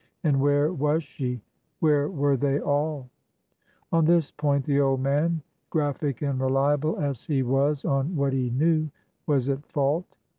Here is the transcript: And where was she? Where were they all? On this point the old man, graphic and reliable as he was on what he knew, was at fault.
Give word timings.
And 0.23 0.41
where 0.41 0.73
was 0.73 1.03
she? 1.03 1.43
Where 1.79 2.09
were 2.09 2.35
they 2.35 2.59
all? 2.59 3.07
On 3.91 4.03
this 4.03 4.31
point 4.31 4.65
the 4.65 4.81
old 4.81 4.99
man, 4.99 5.43
graphic 5.69 6.23
and 6.23 6.39
reliable 6.39 6.97
as 6.97 7.27
he 7.27 7.43
was 7.43 7.85
on 7.85 8.15
what 8.15 8.33
he 8.33 8.49
knew, 8.49 8.89
was 9.27 9.47
at 9.47 9.63
fault. 9.67 10.05